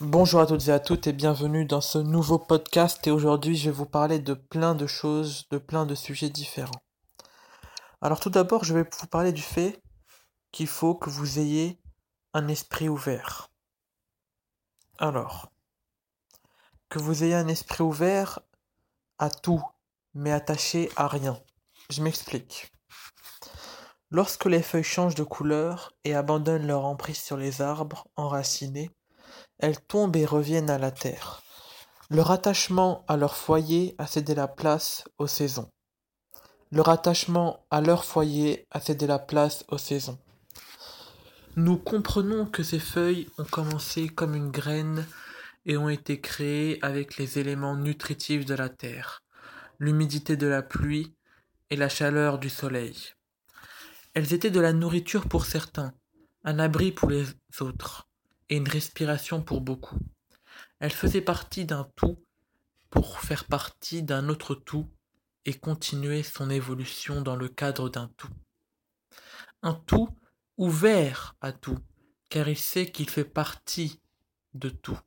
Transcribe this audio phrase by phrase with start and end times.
[0.00, 3.70] Bonjour à toutes et à toutes et bienvenue dans ce nouveau podcast et aujourd'hui je
[3.70, 6.82] vais vous parler de plein de choses, de plein de sujets différents.
[8.02, 9.80] Alors tout d'abord je vais vous parler du fait
[10.50, 11.80] qu'il faut que vous ayez
[12.32, 13.52] un esprit ouvert.
[14.98, 15.52] Alors,
[16.88, 18.40] que vous ayez un esprit ouvert
[19.20, 19.62] à tout,
[20.12, 21.40] mais attaché à rien.
[21.88, 22.72] Je m'explique.
[24.10, 28.90] Lorsque les feuilles changent de couleur et abandonnent leur emprise sur les arbres enracinés,
[29.58, 31.42] elles tombent et reviennent à la terre.
[32.10, 35.70] Leur attachement à leur foyer a cédé la place aux saisons.
[36.70, 40.18] Leur attachement à leur foyer a cédé la place aux saisons.
[41.56, 45.06] Nous comprenons que ces feuilles ont commencé comme une graine
[45.66, 49.22] et ont été créées avec les éléments nutritifs de la terre,
[49.78, 51.14] l'humidité de la pluie
[51.70, 52.96] et la chaleur du soleil.
[54.14, 55.94] Elles étaient de la nourriture pour certains,
[56.42, 57.24] un abri pour les
[57.60, 58.08] autres
[58.48, 59.98] et une respiration pour beaucoup.
[60.78, 62.22] Elle faisait partie d'un tout
[62.90, 64.90] pour faire partie d'un autre tout
[65.44, 68.30] et continuer son évolution dans le cadre d'un tout.
[69.62, 70.08] Un tout
[70.56, 71.78] ouvert à tout,
[72.30, 74.00] car il sait qu'il fait partie
[74.54, 74.98] de tout.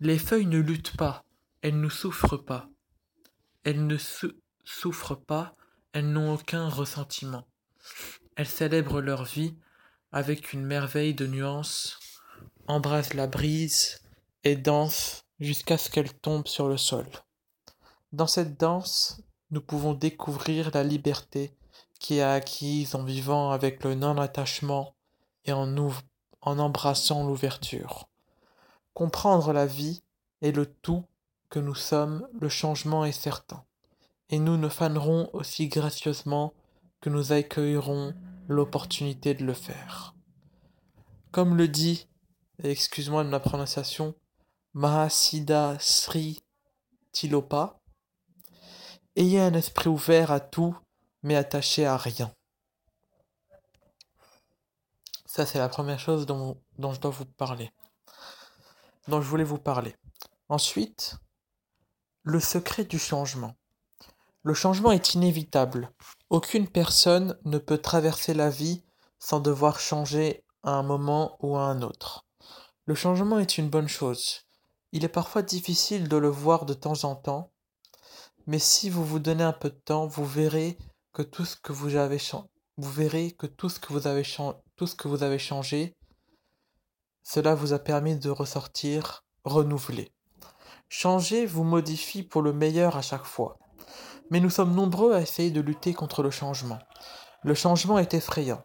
[0.00, 1.24] Les feuilles ne luttent pas,
[1.62, 2.70] elles ne souffrent pas.
[3.64, 3.96] Elles ne
[4.64, 5.54] souffrent pas,
[5.92, 7.46] elles n'ont aucun ressentiment.
[8.36, 9.58] Elles célèbrent leur vie
[10.12, 11.98] avec une merveille de nuances
[12.70, 14.00] embrasse la brise
[14.44, 17.06] et danse jusqu'à ce qu'elle tombe sur le sol.
[18.12, 21.54] Dans cette danse, nous pouvons découvrir la liberté
[21.98, 24.94] qui est acquise en vivant avec le non-attachement
[25.44, 28.08] et en, en embrassant l'ouverture.
[28.94, 30.02] Comprendre la vie
[30.40, 31.04] et le tout
[31.48, 33.64] que nous sommes, le changement est certain,
[34.28, 36.54] et nous ne fanerons aussi gracieusement
[37.00, 38.14] que nous accueillerons
[38.48, 40.14] l'opportunité de le faire.
[41.32, 42.06] Comme le dit
[42.64, 44.14] excuse-moi de ma prononciation,
[44.74, 46.42] Mahasiddha Sri
[47.12, 47.80] Tilopa.
[49.16, 50.76] Ayez un esprit ouvert à tout,
[51.22, 52.32] mais attaché à rien.
[55.26, 57.70] Ça, c'est la première chose dont, dont je dois vous parler.
[59.08, 59.94] Dont je voulais vous parler.
[60.48, 61.16] Ensuite,
[62.22, 63.54] le secret du changement.
[64.42, 65.92] Le changement est inévitable.
[66.30, 68.82] Aucune personne ne peut traverser la vie
[69.18, 72.26] sans devoir changer à un moment ou à un autre.
[72.90, 74.48] Le changement est une bonne chose.
[74.90, 77.52] Il est parfois difficile de le voir de temps en temps,
[78.48, 80.76] mais si vous vous donnez un peu de temps, vous verrez
[81.12, 82.20] que tout ce que vous avez
[82.78, 84.24] vous verrez que tout ce que vous avez
[84.74, 85.94] tout ce que vous avez changé,
[87.22, 90.12] cela vous a permis de ressortir renouvelé.
[90.88, 93.56] Changer vous modifie pour le meilleur à chaque fois.
[94.30, 96.80] Mais nous sommes nombreux à essayer de lutter contre le changement.
[97.44, 98.64] Le changement est effrayant.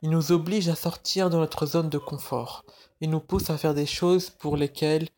[0.00, 2.64] Il nous oblige à sortir de notre zone de confort.
[3.00, 5.08] Il nous pousse à faire des choses pour lesquelles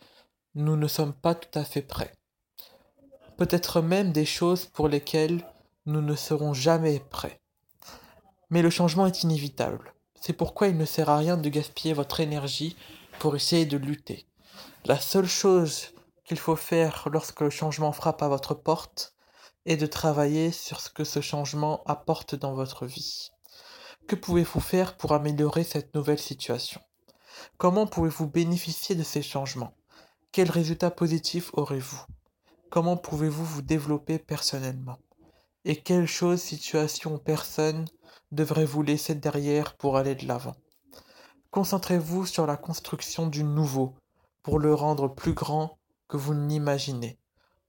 [0.55, 2.15] nous ne sommes pas tout à fait prêts.
[3.37, 5.47] Peut-être même des choses pour lesquelles
[5.85, 7.41] nous ne serons jamais prêts.
[8.49, 9.93] Mais le changement est inévitable.
[10.19, 12.75] C'est pourquoi il ne sert à rien de gaspiller votre énergie
[13.19, 14.27] pour essayer de lutter.
[14.87, 15.89] La seule chose
[16.25, 19.15] qu'il faut faire lorsque le changement frappe à votre porte
[19.67, 23.31] est de travailler sur ce que ce changement apporte dans votre vie.
[24.07, 26.81] Que pouvez-vous faire pour améliorer cette nouvelle situation?
[27.59, 29.75] Comment pouvez-vous bénéficier de ces changements?
[30.33, 32.05] Quels résultats positifs aurez-vous?
[32.71, 34.99] Comment pouvez-vous vous développer personnellement?
[35.65, 37.85] Et quelles choses, situations, personnes
[38.33, 40.57] devrez vous laisser derrière pour aller de l'avant?
[41.51, 43.95] Concentrez-vous sur la construction du nouveau
[44.43, 45.79] pour le rendre plus grand
[46.09, 47.19] que vous n'imaginez.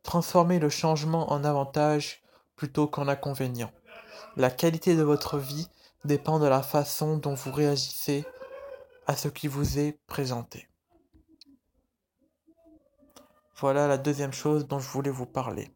[0.03, 2.23] Transformez le changement en avantage
[2.55, 3.71] plutôt qu'en inconvénient.
[4.35, 5.67] La qualité de votre vie
[6.05, 8.25] dépend de la façon dont vous réagissez
[9.07, 10.67] à ce qui vous est présenté.
[13.57, 15.71] Voilà la deuxième chose dont je voulais vous parler,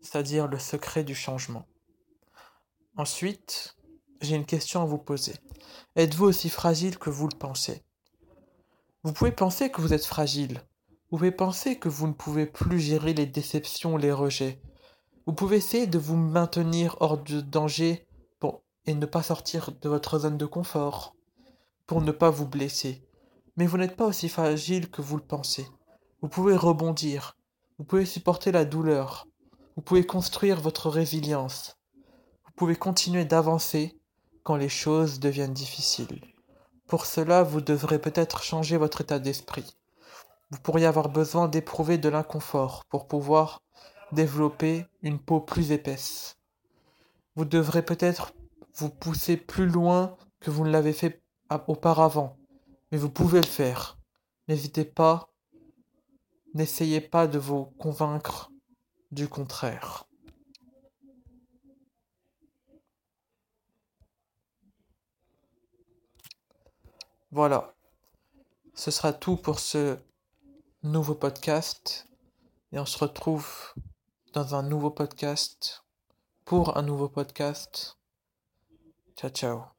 [0.00, 1.66] c'est-à-dire le secret du changement.
[2.96, 3.76] Ensuite,
[4.20, 5.34] j'ai une question à vous poser.
[5.96, 7.84] Êtes-vous aussi fragile que vous le pensez?
[9.02, 10.62] Vous pouvez penser que vous êtes fragile.
[11.10, 14.62] Vous pouvez penser que vous ne pouvez plus gérer les déceptions, les rejets.
[15.26, 18.06] Vous pouvez essayer de vous maintenir hors de danger
[18.86, 21.14] et ne pas sortir de votre zone de confort
[21.86, 23.06] pour ne pas vous blesser.
[23.56, 25.66] Mais vous n'êtes pas aussi fragile que vous le pensez.
[26.22, 27.36] Vous pouvez rebondir,
[27.78, 29.26] vous pouvez supporter la douleur,
[29.76, 31.76] vous pouvez construire votre résilience,
[32.46, 33.98] vous pouvez continuer d'avancer
[34.42, 36.22] quand les choses deviennent difficiles.
[36.86, 39.76] Pour cela, vous devrez peut-être changer votre état d'esprit.
[40.50, 43.62] Vous pourriez avoir besoin d'éprouver de l'inconfort pour pouvoir
[44.12, 46.36] développer une peau plus épaisse.
[47.36, 48.32] Vous devrez peut-être
[48.74, 51.22] vous poussez plus loin que vous ne l'avez fait
[51.68, 52.36] auparavant,
[52.90, 53.98] mais vous pouvez le faire.
[54.48, 55.30] n'hésitez pas,
[56.54, 58.50] n'essayez pas de vous convaincre
[59.10, 60.06] du contraire.
[67.30, 67.74] Voilà,
[68.74, 69.98] ce sera tout pour ce
[70.84, 72.06] nouveau podcast
[72.72, 73.74] et on se retrouve
[74.32, 75.84] dans un nouveau podcast
[76.44, 77.96] pour un nouveau podcast.
[79.16, 79.73] Ciao ciao.